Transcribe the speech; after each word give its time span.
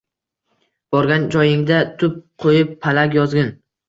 Borgan 0.95 1.27
joyingda 1.35 1.81
tup 1.99 2.15
qo‘yib 2.47 2.73
palak 2.87 3.19
yozgin. 3.19 3.53